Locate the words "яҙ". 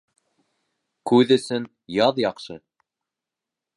1.99-2.23